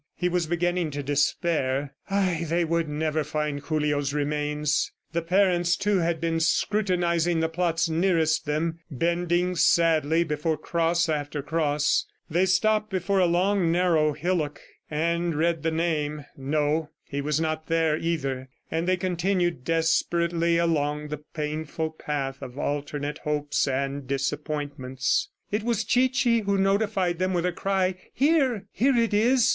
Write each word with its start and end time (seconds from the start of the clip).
He 0.15 0.29
was 0.29 0.47
beginning 0.47 0.89
to 0.89 1.03
despair.... 1.03 1.93
Ay, 2.09 2.45
they 2.49 2.65
would 2.65 2.89
never 2.89 3.23
find 3.23 3.63
Julio's 3.63 4.13
remains! 4.15 4.91
The 5.13 5.21
parents, 5.21 5.75
too, 5.75 5.99
had 5.99 6.19
been 6.19 6.39
scrutinizing 6.39 7.39
the 7.39 7.47
plots 7.47 7.87
nearest 7.87 8.47
them, 8.47 8.79
bending 8.89 9.55
sadly 9.55 10.23
before 10.23 10.57
cross 10.57 11.07
after 11.07 11.43
cross. 11.43 12.07
They 12.31 12.47
stopped 12.47 12.89
before 12.89 13.19
a 13.19 13.27
long, 13.27 13.71
narrow 13.71 14.13
hillock, 14.13 14.59
and 14.89 15.35
read 15.35 15.61
the 15.61 15.69
name.... 15.69 16.25
No, 16.35 16.89
he 17.03 17.21
was 17.21 17.39
not 17.39 17.67
there, 17.67 17.95
either; 17.95 18.49
and 18.71 18.87
they 18.87 18.97
continued 18.97 19.63
desperately 19.63 20.57
along 20.57 21.09
the 21.09 21.19
painful 21.35 21.91
path 21.91 22.41
of 22.41 22.57
alternate 22.57 23.19
hopes 23.19 23.67
and 23.67 24.07
disappointments. 24.07 25.29
It 25.51 25.61
was 25.61 25.83
Chichi 25.83 26.39
who 26.39 26.57
notified 26.57 27.19
them 27.19 27.33
with 27.35 27.45
a 27.45 27.51
cry, 27.51 27.93
"Here.... 28.11 28.65
Here 28.71 28.95
it 28.97 29.13
is!" 29.13 29.47